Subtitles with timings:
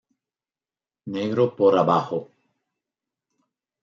[1.15, 2.19] Negro por abajo.